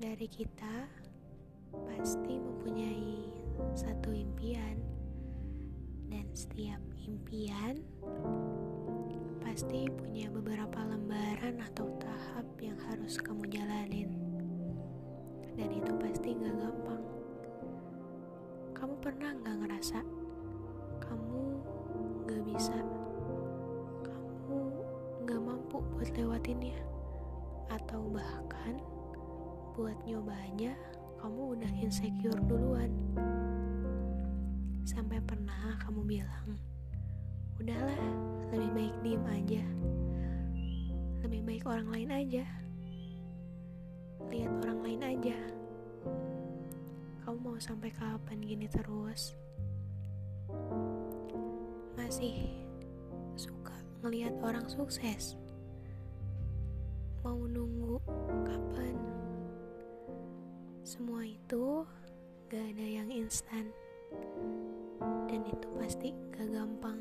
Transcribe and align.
kita 0.00 0.88
pasti 1.92 2.40
mempunyai 2.40 3.28
satu 3.76 4.08
impian, 4.08 4.80
dan 6.08 6.24
setiap 6.32 6.80
impian 7.04 7.84
pasti 9.44 9.92
punya 9.92 10.32
beberapa 10.32 10.80
lembaran 10.88 11.60
atau 11.60 11.84
tahap 12.00 12.48
yang 12.64 12.80
harus 12.88 13.20
kamu 13.20 13.44
jalanin, 13.52 14.08
dan 15.60 15.68
itu 15.68 15.92
pasti 16.00 16.32
gak 16.32 16.56
gampang. 16.56 17.04
Kamu 18.72 18.94
pernah 19.04 19.36
gak 19.44 19.56
ngerasa 19.68 20.00
kamu 21.04 21.40
gak 22.24 22.42
bisa, 22.48 22.78
kamu 24.08 24.58
gak 25.28 25.40
mampu 25.44 25.84
buat 25.92 26.08
lewatinnya, 26.16 26.80
atau 27.68 28.00
bahkan 28.08 28.80
buat 29.80 29.96
nyobanya 30.04 30.76
kamu 31.24 31.56
udah 31.56 31.72
insecure 31.80 32.36
duluan. 32.44 32.92
Sampai 34.84 35.16
pernah 35.24 35.72
kamu 35.80 36.04
bilang 36.04 36.60
udahlah 37.56 37.96
lebih 38.52 38.70
baik 38.76 38.96
diem 39.00 39.24
aja. 39.24 39.64
Lebih 41.24 41.40
baik 41.48 41.64
orang 41.64 41.88
lain 41.88 42.12
aja. 42.12 42.44
Lihat 44.28 44.52
orang 44.68 44.80
lain 44.84 45.00
aja. 45.00 45.38
Kamu 47.24 47.40
mau 47.40 47.56
sampai 47.56 47.88
kapan 47.88 48.36
gini 48.44 48.68
terus? 48.68 49.32
Masih 51.96 52.52
suka 53.32 53.80
ngelihat 54.04 54.36
orang 54.44 54.68
sukses? 54.68 55.40
Mau 57.24 57.48
nunggu 57.48 57.96
kapan 58.44 59.19
semua 60.90 61.22
itu 61.22 61.86
gak 62.50 62.66
ada 62.74 62.82
yang 62.82 63.06
instan. 63.14 63.70
Dan 65.30 65.46
itu 65.46 65.70
pasti 65.78 66.10
gak 66.34 66.50
gampang. 66.50 66.98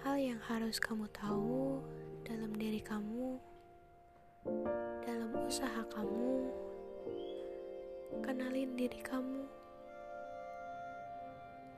Hal 0.00 0.16
yang 0.16 0.40
harus 0.48 0.80
kamu 0.80 1.04
tahu 1.12 1.84
dalam 2.24 2.56
diri 2.56 2.80
kamu 2.80 3.36
Dalam 5.04 5.36
usaha 5.44 5.84
kamu 5.92 6.48
Kenalin 8.24 8.72
diri 8.72 9.00
kamu. 9.04 9.44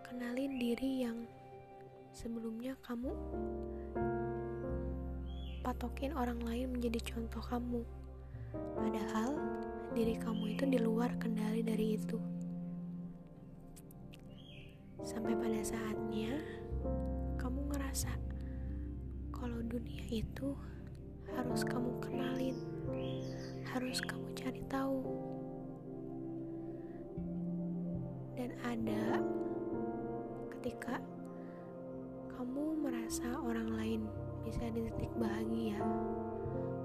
Kenalin 0.06 0.54
diri 0.54 1.02
yang 1.02 1.18
sebelumnya 2.14 2.78
kamu 2.86 3.10
patokin 5.66 6.14
orang 6.14 6.38
lain 6.46 6.78
menjadi 6.78 7.02
contoh 7.10 7.42
kamu. 7.42 7.82
Padahal 8.78 9.49
diri 9.90 10.14
kamu 10.14 10.54
itu 10.54 10.64
di 10.70 10.78
luar 10.78 11.10
kendali 11.18 11.66
dari 11.66 11.98
itu. 11.98 12.18
Sampai 15.02 15.34
pada 15.34 15.58
saatnya 15.66 16.38
kamu 17.34 17.74
ngerasa 17.74 18.12
kalau 19.34 19.58
dunia 19.66 20.06
itu 20.12 20.54
harus 21.34 21.66
kamu 21.66 21.90
kenalin, 21.98 22.58
harus 23.74 23.98
kamu 23.98 24.30
cari 24.38 24.62
tahu. 24.70 25.02
Dan 28.38 28.54
ada 28.62 29.18
ketika 30.58 31.02
kamu 32.38 32.78
merasa 32.78 33.26
orang 33.42 33.74
lain 33.74 34.00
bisa 34.46 34.70
di 34.70 34.86
titik 34.86 35.12
bahagia, 35.18 35.82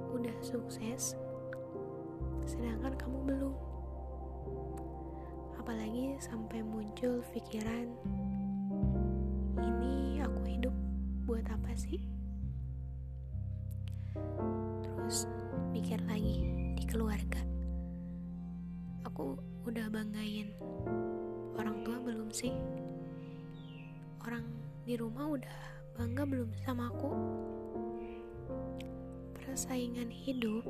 udah 0.10 0.36
sukses, 0.42 1.14
sedangkan 2.46 2.94
kamu 2.94 3.18
belum. 3.26 3.56
Apalagi 5.58 6.14
sampai 6.22 6.62
muncul 6.62 7.26
pikiran, 7.34 7.90
ini 9.58 10.22
aku 10.22 10.42
hidup 10.46 10.76
buat 11.26 11.46
apa 11.50 11.74
sih? 11.74 11.98
Terus 14.86 15.26
mikir 15.74 15.98
lagi 16.06 16.46
di 16.78 16.86
keluarga. 16.86 17.42
Aku 19.10 19.42
udah 19.66 19.90
banggain 19.90 20.54
orang 21.58 21.82
tua 21.82 21.98
belum 21.98 22.30
sih? 22.30 22.54
Orang 24.22 24.46
di 24.86 24.94
rumah 24.94 25.34
udah 25.34 25.58
bangga 25.98 26.30
belum 26.30 26.54
sama 26.62 26.94
aku? 26.94 27.10
Persaingan 29.42 30.14
hidup 30.14 30.62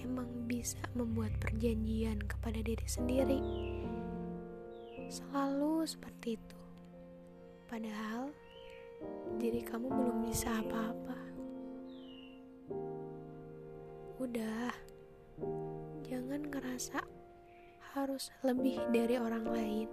emang 0.00 0.28
bisa 0.50 0.80
membuat 0.96 1.34
perjanjian 1.38 2.18
kepada 2.24 2.58
diri 2.60 2.86
sendiri. 2.88 3.40
Selalu 5.08 5.86
seperti 5.86 6.40
itu. 6.40 6.60
Padahal 7.68 8.32
diri 9.36 9.60
kamu 9.62 9.86
belum 9.90 10.18
bisa 10.26 10.48
apa-apa. 10.62 11.18
Udah, 14.22 14.72
jangan 16.06 16.48
ngerasa 16.48 17.02
harus 17.94 18.30
lebih 18.42 18.78
dari 18.90 19.18
orang 19.18 19.46
lain. 19.46 19.88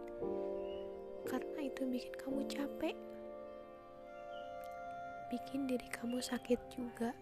Karena 1.25 1.59
itu 1.69 1.85
bikin 1.85 2.13
kamu 2.17 2.41
capek. 2.50 2.97
Bikin 5.29 5.69
diri 5.69 5.88
kamu 5.90 6.17
sakit 6.22 6.59
juga. 6.73 7.13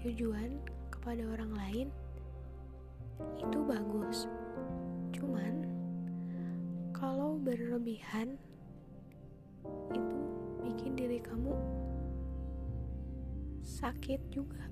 Tujuan 0.00 0.56
kepada 0.88 1.24
orang 1.28 1.52
lain 1.52 1.88
itu 3.36 3.58
bagus. 3.68 4.24
Cuman 5.12 5.68
kalau 6.96 7.36
berlebihan 7.36 8.40
itu 9.92 10.18
bikin 10.64 10.96
diri 10.96 11.20
kamu 11.20 11.52
sakit 13.60 14.20
juga. 14.32 14.70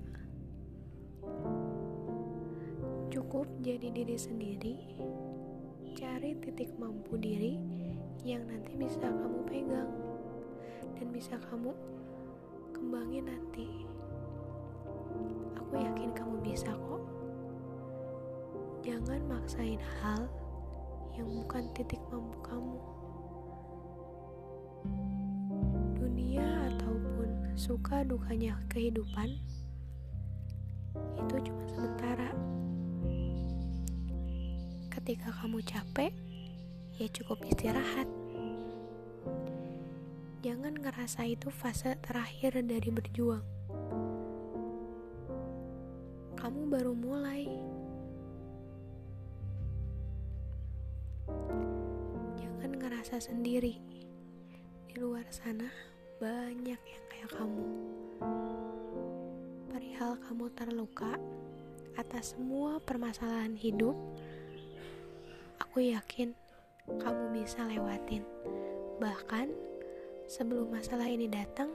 Cukup 3.09 3.45
jadi 3.61 3.93
diri 3.93 4.17
sendiri, 4.17 4.75
cari 5.93 6.37
titik 6.41 6.73
mampu 6.81 7.17
diri 7.17 7.57
yang 8.25 8.45
nanti 8.49 8.73
bisa 8.73 9.05
kamu 9.05 9.45
pegang 9.45 9.91
dan 10.97 11.07
bisa 11.13 11.37
kamu 11.49 11.73
kembangin 12.73 13.29
nanti. 13.29 13.85
Aku 15.57 15.73
yakin 15.77 16.09
kamu 16.17 16.41
bisa 16.41 16.73
kok. 16.73 17.03
Jangan 18.81 19.21
maksain 19.29 19.77
hal 20.01 20.25
yang 21.13 21.27
bukan 21.29 21.67
titik 21.75 21.99
mampu 22.07 22.39
kamu. 22.41 22.79
Dunia 25.99 26.47
ataupun 26.73 27.53
suka 27.59 28.07
dukanya 28.07 28.55
kehidupan 28.71 29.35
itu 31.19 31.35
cuma 31.51 31.63
sementara. 31.69 32.31
Ketika 34.89 35.29
kamu 35.43 35.59
capek, 35.61 36.11
ya 36.97 37.07
cukup 37.11 37.43
istirahat. 37.45 38.07
Jangan 40.39 40.79
ngerasa 40.79 41.27
itu 41.27 41.51
fase 41.51 41.99
terakhir 41.99 42.63
dari 42.63 42.89
berjuang 42.89 43.58
kamu 46.49 46.65
baru 46.65 46.97
mulai. 46.97 47.45
Jangan 52.41 52.71
ngerasa 52.73 53.21
sendiri. 53.21 53.77
Di 54.89 54.97
luar 54.97 55.29
sana 55.29 55.69
banyak 56.17 56.81
yang 56.81 57.03
kayak 57.05 57.29
kamu. 57.37 57.69
Perihal 59.69 60.17
kamu 60.25 60.49
terluka 60.57 61.21
atas 62.01 62.33
semua 62.33 62.81
permasalahan 62.81 63.53
hidup, 63.53 63.93
aku 65.61 65.85
yakin 65.85 66.33
kamu 66.97 67.45
bisa 67.45 67.61
lewatin. 67.69 68.25
Bahkan 68.97 69.53
sebelum 70.25 70.73
masalah 70.73 71.05
ini 71.05 71.29
datang, 71.29 71.69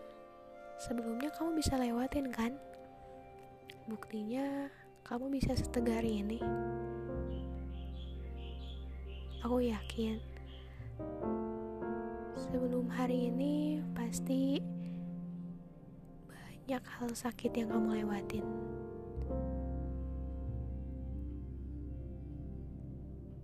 sebelumnya 0.83 1.31
kamu 1.31 1.63
bisa 1.63 1.79
lewatin 1.79 2.27
kan? 2.35 2.59
Buktinya 3.85 4.73
kamu 5.05 5.29
bisa 5.29 5.53
setegar 5.53 6.01
ini. 6.01 6.41
Aku 9.45 9.61
yakin 9.61 10.17
sebelum 12.33 12.89
hari 12.89 13.29
ini 13.29 13.85
pasti 13.93 14.57
banyak 16.25 16.81
hal 16.81 17.13
sakit 17.13 17.53
yang 17.53 17.69
kamu 17.77 18.01
lewatin. 18.01 18.47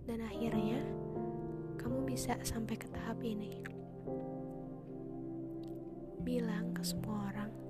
Dan 0.09 0.25
akhirnya 0.25 0.81
kamu 1.77 2.01
bisa 2.09 2.33
sampai 2.41 2.81
ke 2.81 2.89
tahap 2.89 3.21
ini. 3.21 3.61
Bilang 6.25 6.73
ke 6.73 6.81
semua 6.81 7.29
orang 7.29 7.60